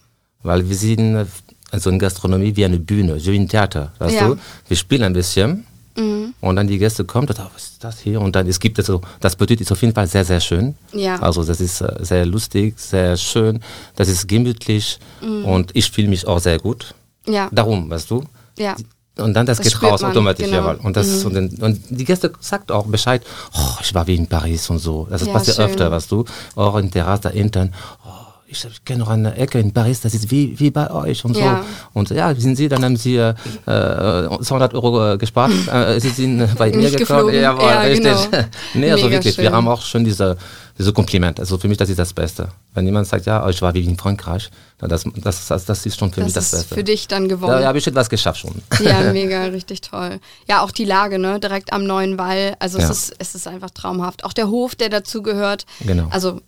Weil 0.43 0.69
wir 0.69 0.77
sind 0.77 1.27
also 1.73 1.91
in 1.91 1.99
Gastronomie 1.99 2.55
wie 2.57 2.65
eine 2.65 2.79
Bühne, 2.79 3.17
wie 3.25 3.37
ein 3.39 3.49
Theater. 3.49 3.93
Weißt 3.99 4.15
Ja. 4.15 4.29
du? 4.29 4.37
Wir 4.69 4.77
spielen 4.77 5.03
ein 5.03 5.13
bisschen 5.13 5.67
Mhm. 6.01 6.35
Und 6.41 6.57
dann 6.57 6.67
die 6.67 6.79
Gäste 6.79 7.05
kommen, 7.05 7.29
oh, 7.31 7.43
was 7.55 7.63
ist 7.65 7.85
das 7.85 8.01
hier? 8.01 8.21
Und 8.21 8.35
dann 8.37 8.47
es 8.47 8.59
gibt 8.59 8.79
also, 8.79 9.01
das 9.21 9.37
Petit 9.37 9.61
ist 9.61 9.71
auf 9.73 9.81
jeden 9.83 9.95
Fall 9.95 10.07
sehr, 10.07 10.25
sehr 10.25 10.41
schön. 10.41 10.75
Ja. 10.93 11.17
Also 11.21 11.45
das 11.45 11.61
ist 11.61 11.81
äh, 11.81 11.95
sehr 12.01 12.25
lustig, 12.27 12.75
sehr 12.79 13.17
schön, 13.17 13.61
das 13.97 14.09
ist 14.09 14.27
gemütlich 14.29 14.99
Mhm. 15.21 15.45
und 15.45 15.71
ich 15.77 15.91
fühle 15.91 16.09
mich 16.09 16.27
auch 16.27 16.39
sehr 16.41 16.59
gut. 16.59 16.95
Ja. 17.27 17.49
Darum, 17.53 17.91
weißt 17.91 18.11
du? 18.11 18.25
Ja. 18.59 18.75
Und 19.19 19.35
dann 19.35 19.45
das, 19.45 19.59
Das 19.59 19.67
geht 19.69 19.83
raus 19.83 20.01
man, 20.01 20.13
automatisch, 20.13 20.47
genau. 20.47 20.59
jawohl. 20.69 20.81
Und, 20.83 20.97
das, 20.97 21.25
und, 21.25 21.35
dann, 21.35 21.49
und 21.61 21.81
die 21.91 22.05
Gäste 22.07 22.33
sagt 22.41 22.73
auch 22.73 22.87
Bescheid, 22.87 23.23
oh, 23.53 23.77
ich 23.83 23.93
war 23.95 24.07
wie 24.07 24.15
in 24.15 24.27
Paris 24.27 24.71
und 24.71 24.79
so. 24.79 25.07
Das 25.11 25.27
Ja, 25.27 25.33
passiert 25.33 25.57
schön. 25.57 25.67
öfter, 25.67 25.91
weißt 25.91 26.11
du. 26.11 26.25
Auch 26.55 26.77
in 26.77 26.91
Terrasse 26.91 27.23
da 27.25 27.29
hinten. 27.31 27.75
Oh, 28.07 28.09
ich, 28.51 28.85
kenne 28.85 29.01
noch 29.01 29.09
eine 29.09 29.37
Ecke 29.37 29.59
in 29.61 29.73
Paris, 29.73 30.01
das 30.01 30.13
ist 30.15 30.31
wie, 30.31 30.59
wie 30.59 30.71
bei 30.71 30.91
euch 30.91 31.25
und 31.25 31.37
Ja. 31.37 31.63
so. 31.63 31.99
Und 31.99 32.11
ja, 32.11 32.37
wie 32.37 32.41
sind 32.41 32.57
Sie? 32.57 32.69
Dann 32.69 32.85
haben 32.85 32.97
Sie 32.97 33.17
äh, 33.17 33.35
äh, 33.67 34.29
200 34.43 34.75
Euro 34.75 35.13
äh, 35.13 35.19
gespart. 35.19 35.53
äh, 35.73 36.01
Sie 36.01 36.09
sind 36.11 36.39
bei 36.57 36.69
mir 36.71 36.91
gekommen. 36.91 36.97
geflogen. 36.99 37.35
Jawohl, 37.41 37.65
Ja, 37.65 37.81
richtig. 37.83 38.31
genau. 38.31 38.45
nee, 38.75 38.91
also 38.91 39.05
Mega 39.07 39.17
wirklich, 39.17 39.37
wir 39.39 39.45
schön. 39.45 39.53
haben 39.55 39.69
auch 39.69 39.83
schon 39.83 40.05
diese, 40.05 40.37
diese 40.79 40.93
Kompliment. 40.93 41.39
Also 41.41 41.59
für 41.59 41.69
mich, 41.69 41.79
das 41.79 41.89
ist 41.89 41.99
das 41.99 42.13
Beste. 42.13 42.49
Wenn 42.75 42.87
jemand 42.87 43.07
sagt, 43.07 43.27
ja, 43.27 43.49
ich 43.49 43.61
war 43.63 43.73
wie 43.75 43.85
in 43.85 43.97
Frankreich, 43.97 44.51
dann 44.79 44.89
das, 44.91 45.05
das, 45.17 45.47
das, 45.49 45.65
das 45.65 45.87
ist 45.87 45.99
schon 45.99 46.13
für 46.13 46.23
mich 46.23 46.33
Das 46.33 46.51
das 46.51 46.61
ist 46.61 46.69
Beste. 46.69 46.75
für 46.75 46.85
dich 46.85 47.07
dann 47.09 47.29
gewonnen. 47.29 47.61
Da 47.61 47.67
habe 47.69 47.79
ich 47.79 47.87
etwas 47.87 48.09
geschafft 48.09 48.41
schon. 48.41 48.63
Ja, 48.83 49.01
mega, 49.13 49.45
richtig 49.45 49.81
toll. 49.83 50.21
Ja, 50.49 50.63
auch 50.63 50.71
die 50.71 50.85
Lage, 50.85 51.19
ne? 51.19 51.39
Direkt 51.41 51.73
am 51.73 51.85
neuen 51.85 52.19
Wall. 52.19 52.57
Also 52.59 52.79
Ja. 52.79 52.85
es, 52.85 52.91
ist, 53.11 53.15
es 53.19 53.35
ist 53.35 53.47
einfach 53.47 53.71
traumhaft. 53.71 54.25
Auch 54.25 54.33
der 54.33 54.49
Hof, 54.49 54.75
der 54.75 54.89
dazu 54.89 55.23
gehört. 55.23 55.67
Genau. 55.85 56.07
Also 56.11 56.41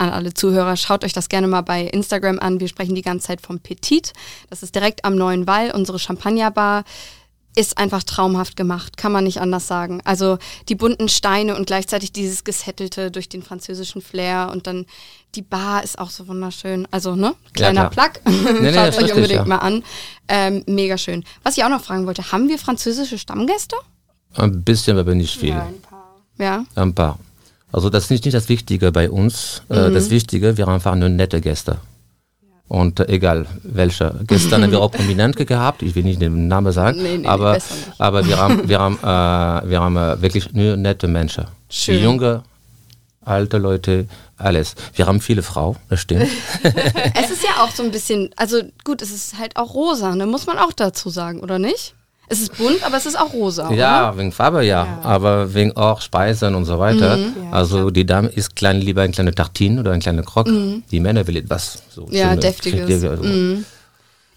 an 0.00 0.10
alle 0.10 0.32
Zuhörer, 0.32 0.76
schaut 0.76 1.04
euch 1.04 1.12
das 1.12 1.28
gerne 1.28 1.46
mal 1.46 1.60
bei 1.60 1.82
Instagram 1.82 2.38
an. 2.38 2.58
Wir 2.58 2.68
sprechen 2.68 2.94
die 2.94 3.02
ganze 3.02 3.26
Zeit 3.26 3.40
vom 3.40 3.60
Petit. 3.60 4.12
Das 4.48 4.62
ist 4.62 4.74
direkt 4.74 5.04
am 5.04 5.14
neuen 5.14 5.46
Wall. 5.46 5.72
Unsere 5.72 5.98
Champagnerbar 5.98 6.84
ist 7.56 7.78
einfach 7.78 8.04
traumhaft 8.04 8.56
gemacht, 8.56 8.96
kann 8.96 9.12
man 9.12 9.24
nicht 9.24 9.40
anders 9.40 9.66
sagen. 9.66 10.00
Also 10.04 10.38
die 10.68 10.76
bunten 10.76 11.08
Steine 11.08 11.56
und 11.56 11.66
gleichzeitig 11.66 12.12
dieses 12.12 12.44
Gesettelte 12.44 13.10
durch 13.10 13.28
den 13.28 13.42
französischen 13.42 14.00
Flair 14.00 14.50
und 14.52 14.66
dann 14.66 14.86
die 15.34 15.42
Bar 15.42 15.82
ist 15.82 15.98
auch 15.98 16.10
so 16.10 16.28
wunderschön. 16.28 16.88
Also, 16.90 17.16
ne? 17.16 17.34
Kleiner 17.52 17.90
klar. 17.90 18.10
Plug. 18.10 18.32
nee, 18.62 18.72
Schaut 18.74 18.88
ist 18.88 18.94
euch 18.96 19.02
richtig, 19.02 19.14
unbedingt 19.14 19.40
ja. 19.40 19.44
mal 19.44 19.58
an. 19.58 19.84
Ähm, 20.28 20.64
mega 20.66 20.96
schön. 20.96 21.24
Was 21.42 21.56
ich 21.56 21.64
auch 21.64 21.68
noch 21.68 21.82
fragen 21.82 22.06
wollte, 22.06 22.32
haben 22.32 22.48
wir 22.48 22.58
französische 22.58 23.18
Stammgäste? 23.18 23.76
Ein 24.34 24.62
bisschen, 24.62 24.96
aber 24.98 25.14
nicht 25.14 25.36
viel. 25.38 25.50
Ja. 26.38 26.64
Ein 26.74 26.94
paar. 26.94 27.18
Also 27.72 27.88
das 27.90 28.04
ist 28.04 28.10
nicht 28.24 28.34
das 28.34 28.48
Wichtige 28.48 28.92
bei 28.92 29.10
uns. 29.10 29.62
Äh, 29.68 29.90
Das 29.90 30.10
Wichtige, 30.10 30.56
wir 30.56 30.66
haben 30.66 30.74
einfach 30.74 30.94
nur 30.94 31.08
nette 31.08 31.40
Gäste. 31.40 31.78
Und 32.68 33.00
äh, 33.00 33.06
egal 33.08 33.46
welche. 33.62 34.14
Gestern 34.26 34.62
haben 34.62 34.70
wir 34.70 34.80
auch 34.80 34.92
Prominente 34.92 35.44
gehabt, 35.44 35.82
ich 35.82 35.94
will 35.94 36.04
nicht 36.04 36.20
den 36.22 36.46
Namen 36.48 36.72
sagen, 36.72 37.02
Nee, 37.02 37.12
nee, 37.12 37.18
nee, 37.18 37.26
aber, 37.28 37.54
nicht. 37.54 37.66
aber 37.98 38.26
wir 38.26 38.38
haben, 38.38 38.68
wir 38.68 38.78
haben, 38.78 38.96
äh, 38.98 39.68
wir 39.70 39.80
haben 39.80 39.96
äh, 39.96 40.22
wirklich 40.22 40.52
nur 40.52 40.76
nette 40.76 41.08
Menschen. 41.08 41.46
Schön. 41.68 42.02
Junge, 42.02 42.42
alte 43.24 43.58
Leute, 43.58 44.06
alles. 44.36 44.74
Wir 44.94 45.06
haben 45.06 45.20
viele 45.20 45.42
Frauen, 45.42 45.76
das 45.88 46.00
stimmt. 46.00 46.26
Es 47.14 47.30
ist 47.30 47.42
ja 47.42 47.62
auch 47.64 47.70
so 47.72 47.82
ein 47.82 47.90
bisschen, 47.90 48.30
also 48.36 48.62
gut, 48.84 49.02
es 49.02 49.10
ist 49.10 49.38
halt 49.38 49.56
auch 49.56 49.74
rosa, 49.74 50.14
ne? 50.14 50.26
Muss 50.26 50.46
man 50.46 50.56
auch 50.58 50.72
dazu 50.72 51.10
sagen, 51.10 51.40
oder 51.40 51.58
nicht? 51.58 51.94
Es 52.32 52.40
ist 52.40 52.56
bunt, 52.56 52.82
aber 52.84 52.96
es 52.96 53.06
ist 53.06 53.18
auch 53.18 53.32
rosa. 53.32 53.72
Ja, 53.72 54.08
Oder? 54.10 54.18
wegen 54.18 54.30
Farbe 54.32 54.64
ja, 54.64 55.00
aber 55.02 55.52
wegen 55.52 55.76
auch 55.76 56.00
Speisen 56.00 56.54
und 56.54 56.64
so 56.64 56.78
weiter. 56.78 57.16
Mhm. 57.16 57.34
also 57.50 57.90
die 57.90 58.06
Dame 58.06 58.28
isst 58.28 58.54
klein, 58.54 58.80
lieber 58.80 59.02
ein 59.02 59.10
kleine 59.12 59.34
Tartine 59.34 59.80
oder 59.80 59.90
ein 59.92 60.00
kleiner 60.00 60.22
Krog. 60.22 60.46
Die 60.46 61.00
Männer 61.00 61.26
will 61.26 61.36
etwas 61.36 61.82
so 61.90 62.06
Mhm. 62.06 62.12
Ja, 62.12 62.28
schöne, 62.30 62.40
deftiges. 62.40 62.86
kräftige, 62.86 63.16
so. 63.16 63.64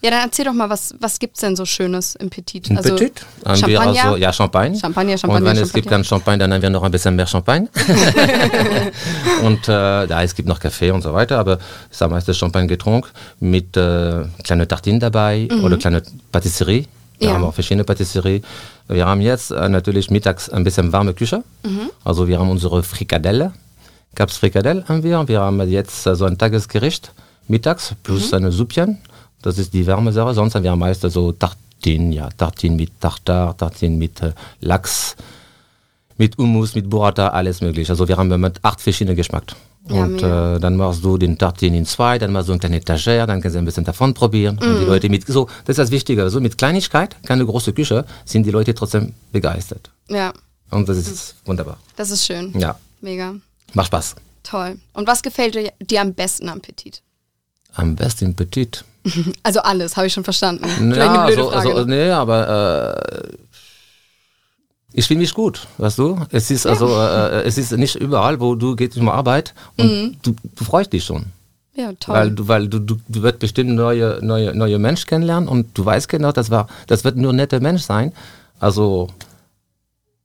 Ja, 0.02 0.10
dann 0.10 0.20
erzähl 0.26 0.44
doch 0.44 0.52
mal, 0.54 0.70
was, 0.70 0.94
was 1.00 1.18
gibt's 1.18 1.40
denn 1.40 1.56
so 1.56 1.64
Schönes 1.66 2.16
im 2.16 2.30
Petit? 2.30 2.70
Ein 2.70 2.76
Petit. 2.76 3.22
Haben 3.46 3.62
wir 3.68 3.78
Champagner? 3.78 4.04
also, 4.04 4.18
ja, 4.18 4.34
Champagne. 4.34 4.78
Champagner, 4.78 5.14
Und 5.14 5.18
Champagner, 5.20 5.46
wenn 5.46 5.56
es 5.58 5.62
gibt 5.72 5.86
Champagner. 5.86 5.92
keinen 5.92 6.04
Champagne, 6.04 6.38
dann 6.40 6.54
haben 6.54 6.62
wir 6.62 6.70
noch 6.72 6.84
ein 6.84 6.92
bisschen 6.92 7.16
mehr 7.16 7.26
Champagne. 7.28 7.70
und 9.44 9.64
äh, 9.70 10.08
da 10.08 10.24
es 10.24 10.36
gibt 10.36 10.50
noch 10.50 10.60
Kaffee 10.60 10.92
und 10.92 11.02
so 11.04 11.14
weiter, 11.14 11.40
aber 11.40 11.58
es 11.90 12.02
ist 12.02 12.10
meistens 12.10 12.38
Champagne 12.38 12.68
getrunken 12.68 13.08
mit 13.40 13.78
äh, 13.78 14.24
kleine 14.44 14.68
Tartinen 14.68 15.00
dabei 15.00 15.48
oder 15.64 15.78
kleine 15.78 16.04
Patisserie. 16.34 16.86
Wir. 17.20 17.28
Ja. 17.30 17.34
haben 17.36 17.44
auch 17.44 17.54
verschiedene 17.54 17.84
Patisserie. 17.84 18.42
Wir 18.88 19.06
haben 19.06 19.22
jetzt 19.22 19.52
äh, 19.52 19.70
natürlich 19.70 20.10
mittags 20.12 20.50
ein 20.50 20.64
bisschen 20.64 20.92
warme 20.92 21.14
Küche. 21.14 21.44
Mhm. 21.64 21.90
Also 22.04 22.28
wir 22.28 22.40
haben 22.40 22.50
unsere 22.50 22.84
Frikadelle. 22.84 23.54
Gab's 24.16 24.38
Frikadelle 24.38 24.84
haben 24.88 25.04
wir. 25.04 25.28
Wir 25.28 25.42
haben 25.42 25.62
jetzt 25.70 26.06
äh, 26.06 26.16
so 26.16 26.26
ein 26.26 26.38
Tagesgericht 26.38 27.12
mittags 27.48 27.96
plus 28.04 28.32
Mhm. 28.32 28.38
eine 28.38 28.52
Suppchen. 28.52 28.98
Das 29.42 29.58
ist 29.58 29.74
die 29.74 29.86
warme 29.88 30.12
Sache. 30.12 30.34
Sonst 30.34 30.56
haben 30.56 30.64
wir 30.64 30.76
meistens 30.76 31.14
so 31.14 31.32
Tartinen, 31.32 32.12
ja, 32.12 32.30
Tartinen 32.30 32.78
mit 32.78 33.00
Tartar, 33.00 33.56
Tartinen 33.58 33.98
mit 33.98 34.22
äh, 34.22 34.32
Lachs, 34.62 35.16
mit 36.18 36.38
Hummus, 36.38 36.76
mit 36.76 36.90
Burrata, 36.90 37.30
alles 37.30 37.62
möglich. 37.62 37.90
Also 37.90 38.08
wir 38.08 38.18
haben 38.18 38.30
mit 38.40 38.60
acht 38.64 38.80
verschiedene 38.82 39.16
Geschmack. 39.16 39.56
Ja, 39.90 40.04
und 40.04 40.24
äh, 40.24 40.60
dann 40.60 40.78
machst 40.78 41.04
du 41.04 41.18
den 41.18 41.38
Tartin 41.38 41.74
in 41.74 41.86
zwei, 41.86 42.18
dann 42.18 42.32
machst 42.32 42.48
du 42.48 42.54
eine 42.54 42.60
kleine 42.60 42.78
Etagere, 42.78 43.28
dann 43.28 43.42
kannst 43.42 43.56
du 43.56 43.60
ein 43.60 43.66
bisschen 43.66 43.84
davon 43.84 44.14
probieren. 44.14 44.58
Und 44.58 44.68
Mhm. 44.76 44.80
die 44.80 44.86
Leute 44.86 45.10
mit, 45.10 45.28
so, 45.28 45.48
das 45.66 45.74
ist 45.74 45.80
das 45.80 45.92
Wichtige. 45.92 46.30
So 46.30 46.40
mit 46.40 46.58
Kleinigkeit, 46.58 47.18
keine 47.24 47.46
große 47.46 47.74
Küche, 47.74 48.06
sind 48.24 48.46
die 48.46 48.52
Leute 48.52 48.74
trotzdem 48.74 49.14
begeistert. 49.34 49.92
Ja, 50.10 50.32
Und 50.72 50.88
das 50.88 50.98
ist 50.98 51.36
wunderbar. 51.46 51.78
das 51.98 52.12
ist 52.12 52.26
schön. 52.26 52.58
Ja, 52.58 52.80
Mega. 53.02 53.36
macht 53.74 53.88
Spaß. 53.88 54.16
Toll. 54.44 54.78
Und 54.94 55.06
was 55.08 55.22
gefällt 55.22 55.56
dir, 55.56 55.72
dir 55.82 56.02
am 56.02 56.14
besten 56.14 56.48
am 56.50 56.62
Petit? 56.62 57.02
Am 57.74 57.96
besten 57.96 58.36
Petit. 58.36 58.86
Also 59.44 59.60
alles, 59.60 59.98
habe 59.98 60.08
ich 60.08 60.14
schon 60.14 60.24
verstanden. 60.24 60.94
Ja, 60.96 61.30
so, 61.36 61.50
also, 61.50 61.84
ne? 61.84 61.86
nee, 62.06 62.10
aber 62.10 62.96
äh, 63.22 63.34
ich 64.94 65.08
fühle 65.08 65.20
mich 65.20 65.34
gut, 65.34 65.68
weißt 65.80 65.98
du? 66.00 66.20
Es 66.32 66.50
ist 66.52 66.66
also, 66.66 66.88
äh, 66.96 67.44
es 67.44 67.58
ist 67.58 67.72
nicht 67.74 67.96
überall, 67.96 68.40
wo 68.40 68.56
du 68.56 68.76
gehst 68.76 68.98
um 68.98 69.10
Arbeit 69.10 69.54
und 69.78 70.18
du, 70.24 70.34
du 70.56 70.64
freust 70.64 70.94
dich 70.94 71.04
schon. 71.04 71.26
ja, 71.76 71.92
Mhm. 71.92 72.00
toll. 72.00 72.16
Weil 72.16 72.32
du, 72.32 72.48
weil 72.48 72.68
du, 72.68 72.80
du, 72.80 72.96
du 73.08 73.22
wirst 73.24 73.40
bestimmt 73.40 73.72
neue, 73.72 74.20
neue, 74.22 74.56
neue 74.56 74.78
Menschen 74.80 75.08
kennenlernen 75.08 75.50
und 75.50 75.76
du 75.78 75.84
weißt 75.84 76.08
genau, 76.08 76.32
das 76.32 76.50
war, 76.52 76.68
das 76.88 77.04
wird 77.04 77.18
nur 77.18 77.34
ein 77.34 77.38
netter 77.38 77.60
Mensch 77.60 77.82
sein. 77.82 78.14
Also, 78.60 79.10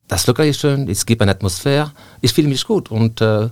das 0.08 0.26
Lokal 0.26 0.46
ist 0.48 0.60
schön, 0.60 0.88
es 0.88 1.04
gibt 1.06 1.20
eine 1.22 1.30
Atmosphäre, 1.32 1.92
ich 2.20 2.32
fühle 2.32 2.48
mich 2.48 2.64
gut 2.66 2.90
und 2.90 3.20
äh, 3.20 3.48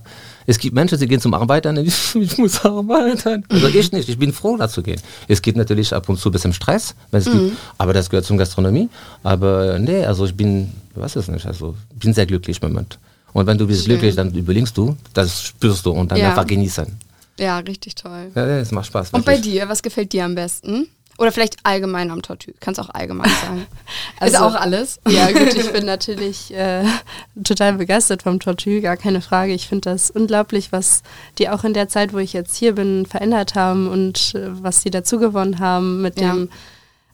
es 0.47 0.59
gibt 0.59 0.75
Menschen, 0.75 0.99
die 0.99 1.07
gehen 1.07 1.21
zum 1.21 1.35
Arbeiten 1.35 1.77
ich, 1.77 2.15
ich 2.15 2.39
muss 2.39 2.65
arbeiten. 2.65 3.45
Also 3.49 3.69
ich 3.69 3.93
nicht, 3.93 4.09
ich 4.09 4.19
bin 4.19 4.33
froh, 4.33 4.57
da 4.57 4.69
zu 4.69 4.83
gehen. 4.83 5.01
Es 5.29 5.43
gibt 5.43 5.57
natürlich 5.59 5.93
ab 5.93 6.09
und 6.09 6.19
zu 6.19 6.29
ein 6.29 6.33
bisschen 6.33 6.53
Stress, 6.53 6.95
wenn 7.11 7.21
es 7.21 7.31
gibt, 7.31 7.53
aber 7.79 7.93
das 7.93 8.09
gehört 8.11 8.25
zum 8.27 8.39
Gastronomie. 8.39 8.89
Aber 9.23 9.79
nee, 9.79 10.05
also 10.05 10.25
ich 10.25 10.35
bin, 10.35 10.71
weiß 10.95 11.17
es 11.17 11.29
nicht, 11.29 11.47
also 11.47 11.75
ich 11.93 11.99
bin 11.99 12.15
sehr 12.15 12.27
glücklich 12.27 12.61
im 12.63 12.69
Moment. 12.71 12.99
Und 13.33 13.47
wenn 13.47 13.59
du 13.59 13.67
bist 13.67 13.81
Schön. 13.85 13.91
glücklich, 13.91 14.15
dann 14.15 14.33
überlegst 14.33 14.77
du, 14.79 14.97
das 15.13 15.43
spürst 15.43 15.85
du 15.85 15.91
und 15.91 16.11
dann 16.11 16.19
Ja. 16.19 16.29
einfach 16.31 16.47
genießen. 16.47 16.87
ja, 17.39 17.59
richtig 17.59 17.95
toll. 17.97 18.31
Ja, 18.35 18.47
es 18.59 18.71
macht 18.73 18.87
Spaß. 18.87 19.11
Und 19.11 19.27
bei 19.27 19.33
wirklich. 19.37 19.53
dir, 19.55 19.69
was 19.69 19.83
gefällt 19.83 20.13
dir 20.15 20.25
am 20.25 20.35
besten? 20.35 20.87
Oder 21.19 21.33
vielleicht 21.33 21.57
allgemein 21.63 22.11
am 22.11 22.21
Tortue. 22.21 22.53
Kannst 22.61 22.79
auch 22.79 22.91
allgemein 22.91 23.31
sagen. 23.43 23.67
ist 24.21 24.35
Also- 24.35 24.39
auch 24.39 24.55
alles. 24.61 25.01
Ja, 25.09 25.31
gut, 25.33 25.55
ich 25.55 25.73
bin 25.73 25.87
natürlich 25.95 26.53
äh, 26.55 26.85
total 27.43 27.75
begeistert 27.75 28.23
vom 28.23 28.39
Tortue, 28.41 28.81
gar 28.83 28.97
keine 28.97 29.21
Frage. 29.23 29.53
Ich 29.55 29.67
finde 29.69 29.91
das 29.91 30.11
unglaublich, 30.11 30.73
was 30.73 31.03
die 31.39 31.49
auch 31.49 31.65
in 31.65 31.73
der 31.73 31.89
Zeit, 31.89 32.13
wo 32.13 32.19
ich 32.19 32.33
jetzt 32.35 32.57
hier 32.57 32.75
bin, 32.75 33.07
verändert 33.07 33.55
haben 33.55 33.89
und 33.89 34.35
äh, 34.35 34.49
was 34.63 34.83
sie 34.83 34.91
dazu 34.91 35.19
gewonnen 35.19 35.59
haben 35.59 36.03
mit 36.03 36.21
Ja. 36.21 36.33
dem, 36.35 36.51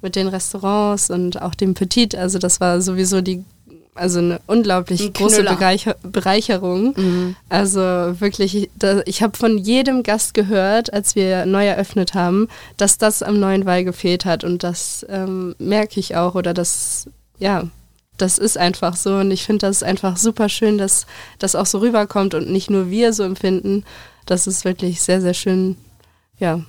mit 0.00 0.16
den 0.16 0.26
Restaurants 0.26 1.10
und 1.10 1.40
auch 1.40 1.54
dem 1.54 1.74
Petit. 1.74 2.16
Also 2.16 2.40
das 2.40 2.60
war 2.60 2.80
sowieso 2.82 3.20
die, 3.20 3.44
also 3.94 4.20
eine 4.20 4.40
unglaublich 4.46 5.02
Ein 5.02 5.12
große. 5.12 5.42
Bereicher 5.44 5.96
Bereicherung. 6.02 6.94
Also 7.48 7.80
wirklich, 7.80 8.56
ich, 8.56 8.70
da, 8.74 9.02
ich 9.04 9.22
habe 9.22 9.36
von 9.36 9.58
jedem 9.58 10.02
Gast 10.02 10.34
gehört, 10.34 10.92
als 10.92 11.14
wir 11.14 11.44
neu 11.44 11.66
eröffnet 11.66 12.14
haben, 12.14 12.48
dass 12.76 12.96
das 12.98 13.22
am 13.22 13.38
neuen 13.38 13.66
Wall 13.66 13.84
gefehlt 13.84 14.24
hat 14.24 14.44
und 14.44 14.62
das 14.62 15.04
ähm, 15.08 15.54
merke 15.58 16.00
ich 16.00 16.16
auch 16.16 16.34
oder 16.34 16.54
das, 16.54 17.08
ja, 17.38 17.64
das 18.16 18.38
ist 18.38 18.56
einfach 18.56 18.96
so 18.96 19.16
und 19.16 19.30
ich 19.30 19.44
finde 19.44 19.66
das 19.66 19.82
einfach 19.82 20.16
super 20.16 20.48
schön, 20.48 20.78
dass 20.78 21.06
das 21.38 21.54
auch 21.54 21.66
so 21.66 21.78
rüberkommt 21.78 22.34
und 22.34 22.50
nicht 22.50 22.70
nur 22.70 22.88
wir 22.88 23.12
so 23.12 23.24
empfinden. 23.24 23.84
Das 24.26 24.46
ist 24.46 24.64
wirklich 24.64 25.02
sehr, 25.02 25.20
sehr 25.20 25.34
schön, 25.34 25.76
ja, 26.38 26.60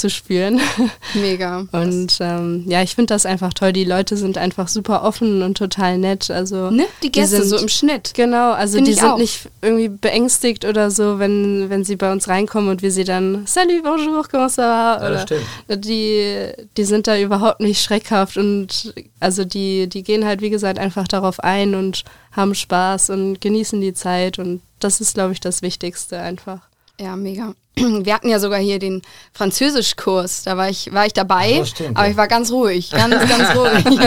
zu 0.00 0.10
spüren. 0.10 0.60
Mega. 1.14 1.66
Und 1.72 2.18
ähm, 2.20 2.64
ja, 2.66 2.82
ich 2.82 2.94
finde 2.94 3.14
das 3.14 3.26
einfach 3.26 3.52
toll. 3.54 3.72
Die 3.72 3.84
Leute 3.84 4.16
sind 4.16 4.38
einfach 4.38 4.68
super 4.68 5.04
offen 5.04 5.42
und 5.42 5.56
total 5.56 5.98
nett. 5.98 6.30
Also 6.30 6.70
Ne? 6.70 6.86
Die 7.02 7.12
Gäste 7.12 7.36
sind, 7.36 7.48
so 7.48 7.56
im 7.58 7.68
Schnitt. 7.68 8.12
Genau, 8.14 8.52
also 8.52 8.76
Find 8.76 8.88
die 8.88 8.94
sind 8.94 9.04
auch. 9.04 9.18
nicht 9.18 9.48
irgendwie 9.62 9.88
beängstigt 9.88 10.64
oder 10.64 10.90
so, 10.90 11.18
wenn, 11.18 11.70
wenn 11.70 11.84
sie 11.84 11.96
bei 11.96 12.10
uns 12.10 12.28
reinkommen 12.28 12.70
und 12.70 12.82
wir 12.82 12.90
sie 12.90 13.04
dann 13.04 13.46
Salut, 13.46 13.82
bonjour, 13.82 14.26
comment 14.28 14.50
ça 14.50 14.62
va? 14.62 14.98
Ja, 15.02 15.10
das 15.10 15.24
Oder 15.68 15.76
die, 15.76 16.52
die 16.76 16.84
sind 16.84 17.06
da 17.06 17.18
überhaupt 17.18 17.60
nicht 17.60 17.82
schreckhaft 17.82 18.36
und 18.36 18.94
also 19.20 19.44
die, 19.44 19.88
die 19.88 20.02
gehen 20.02 20.24
halt, 20.24 20.40
wie 20.40 20.50
gesagt, 20.50 20.78
einfach 20.78 21.06
darauf 21.06 21.40
ein 21.40 21.74
und 21.74 22.04
haben 22.32 22.54
Spaß 22.54 23.10
und 23.10 23.40
genießen 23.40 23.80
die 23.80 23.94
Zeit 23.94 24.38
und 24.38 24.62
das 24.78 25.00
ist, 25.00 25.14
glaube 25.14 25.32
ich, 25.32 25.40
das 25.40 25.62
Wichtigste 25.62 26.18
einfach. 26.18 26.69
Ja, 27.00 27.16
mega. 27.16 27.54
Wir 27.76 28.14
hatten 28.14 28.28
ja 28.28 28.38
sogar 28.38 28.60
hier 28.60 28.78
den 28.78 29.00
Französischkurs, 29.32 30.42
da 30.42 30.56
war 30.56 30.68
ich, 30.68 30.92
war 30.92 31.06
ich 31.06 31.14
dabei, 31.14 31.60
Ach, 31.62 31.66
stimmt, 31.66 31.96
aber 31.96 32.06
ja. 32.06 32.10
ich 32.10 32.16
war 32.16 32.28
ganz 32.28 32.52
ruhig, 32.52 32.90
ganz, 32.90 33.14
ganz 33.28 33.56
ruhig. 33.56 34.00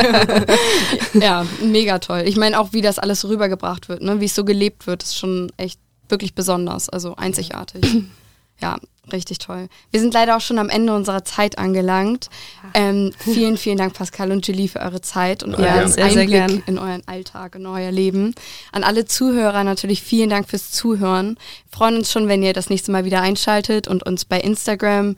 ja, 1.21 1.45
mega 1.62 1.97
toll. 2.00 2.23
Ich 2.25 2.38
meine 2.38 2.59
auch, 2.59 2.71
wie 2.71 2.81
das 2.81 3.00
alles 3.00 3.27
rübergebracht 3.27 3.89
wird, 3.89 4.01
ne? 4.01 4.19
wie 4.19 4.25
es 4.25 4.35
so 4.35 4.45
gelebt 4.45 4.85
wird, 4.85 5.01
ist 5.01 5.17
schon 5.17 5.51
echt 5.57 5.79
wirklich 6.07 6.35
besonders, 6.35 6.89
also 6.89 7.15
einzigartig. 7.15 7.83
Ja, 8.62 8.77
richtig 9.12 9.39
toll. 9.39 9.67
Wir 9.91 10.00
sind 10.00 10.13
leider 10.13 10.38
auch 10.38 10.41
schon 10.41 10.57
am 10.60 10.69
Ende 10.69 10.95
unserer 10.95 11.25
Zeit 11.25 11.57
angelangt. 11.57 12.29
Ähm, 12.74 13.12
vielen, 13.17 13.57
vielen 13.57 13.77
Dank, 13.77 13.93
Pascal 13.93 14.31
und 14.31 14.48
Julie, 14.48 14.69
für 14.69 14.79
eure 14.79 15.01
Zeit 15.01 15.43
und 15.43 15.57
Ja, 15.60 15.75
euren 15.75 15.88
sehr, 15.91 16.10
sehr 16.10 16.22
Einblick 16.22 16.29
gern. 16.29 16.63
in 16.65 16.77
euren 16.79 17.05
Alltag, 17.07 17.55
in 17.55 17.65
euer 17.65 17.91
Leben. 17.91 18.33
An 18.72 18.83
alle 18.83 19.05
Zuhörer 19.05 19.63
natürlich 19.65 20.01
vielen 20.01 20.29
Dank 20.29 20.48
fürs 20.50 20.72
Zuhören. 20.72 21.36
Wir 21.69 21.77
freuen 21.77 21.98
uns 21.98 22.12
schon, 22.12 22.27
wenn 22.29 22.43
ihr 22.43 22.53
das 22.53 22.69
nächste 22.69 22.91
Mal 22.91 23.03
wieder 23.03 23.22
einschaltet 23.22 23.88
und 23.89 24.03
uns 24.05 24.24
bei 24.24 24.39
Instagram 24.39 25.15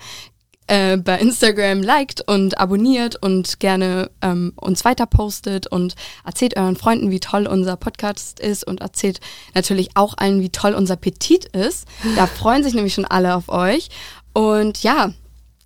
äh, 0.67 0.97
bei 0.97 1.19
Instagram 1.19 1.81
liked 1.81 2.21
und 2.27 2.57
abonniert 2.57 3.15
und 3.21 3.59
gerne 3.59 4.09
ähm, 4.21 4.53
uns 4.55 4.83
weiter 4.85 5.05
postet 5.05 5.67
und 5.67 5.95
erzählt 6.25 6.57
euren 6.57 6.75
Freunden, 6.75 7.11
wie 7.11 7.19
toll 7.19 7.47
unser 7.47 7.75
Podcast 7.75 8.39
ist 8.39 8.65
und 8.65 8.81
erzählt 8.81 9.19
natürlich 9.53 9.89
auch 9.95 10.15
allen, 10.17 10.41
wie 10.41 10.49
toll 10.49 10.73
unser 10.73 10.95
Petit 10.95 11.45
ist. 11.45 11.87
Da 12.15 12.27
freuen 12.39 12.63
sich 12.63 12.73
nämlich 12.73 12.93
schon 12.93 13.05
alle 13.05 13.35
auf 13.35 13.49
euch. 13.49 13.89
Und 14.33 14.81
ja, 14.83 15.13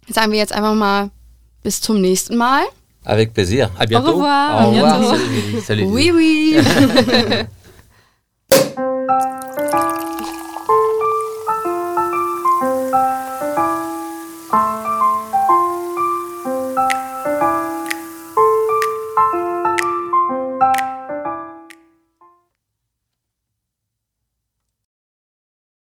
sagen 0.09 0.31
wir 0.31 0.39
jetzt 0.39 0.53
einfach 0.53 0.75
mal 0.75 1.11
bis 1.63 1.81
zum 1.81 2.01
nächsten 2.01 2.35
Mal. 2.35 2.63
Avec 3.05 3.33
plaisir. 3.33 3.71
À 3.77 3.85
bientôt. 3.85 4.15
revoir. 4.15 4.65
Au 4.65 4.71
revoir. 4.71 4.93
À 4.93 4.99
bientôt. 4.99 5.61
Salut. 5.61 5.63
Salut. 5.65 5.87
Oui, 5.87 6.11
oui. 6.13 6.57